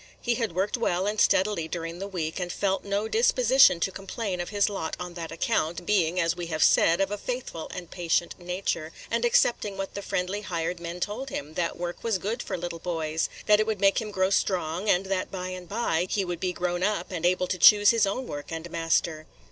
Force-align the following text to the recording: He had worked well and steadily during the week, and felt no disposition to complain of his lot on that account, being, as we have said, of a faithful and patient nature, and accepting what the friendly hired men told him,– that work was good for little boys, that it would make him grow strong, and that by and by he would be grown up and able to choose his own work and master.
He 0.19 0.33
had 0.33 0.55
worked 0.55 0.77
well 0.77 1.05
and 1.05 1.21
steadily 1.21 1.67
during 1.67 1.99
the 1.99 2.07
week, 2.07 2.39
and 2.39 2.51
felt 2.51 2.83
no 2.83 3.07
disposition 3.07 3.79
to 3.81 3.91
complain 3.91 4.41
of 4.41 4.49
his 4.49 4.67
lot 4.67 4.97
on 4.99 5.13
that 5.13 5.31
account, 5.31 5.85
being, 5.85 6.19
as 6.19 6.35
we 6.35 6.47
have 6.47 6.63
said, 6.63 6.99
of 6.99 7.11
a 7.11 7.19
faithful 7.19 7.69
and 7.71 7.91
patient 7.91 8.33
nature, 8.39 8.91
and 9.11 9.23
accepting 9.23 9.77
what 9.77 9.93
the 9.93 10.01
friendly 10.01 10.41
hired 10.41 10.79
men 10.79 11.01
told 11.01 11.29
him,– 11.29 11.53
that 11.53 11.77
work 11.77 12.03
was 12.03 12.17
good 12.17 12.41
for 12.41 12.57
little 12.57 12.79
boys, 12.79 13.29
that 13.45 13.59
it 13.59 13.67
would 13.67 13.79
make 13.79 14.01
him 14.01 14.09
grow 14.09 14.31
strong, 14.31 14.89
and 14.89 15.05
that 15.05 15.29
by 15.29 15.49
and 15.49 15.69
by 15.69 16.07
he 16.09 16.25
would 16.25 16.39
be 16.39 16.51
grown 16.51 16.81
up 16.81 17.11
and 17.11 17.23
able 17.23 17.45
to 17.45 17.59
choose 17.59 17.91
his 17.91 18.07
own 18.07 18.25
work 18.25 18.47
and 18.51 18.71
master. 18.71 19.27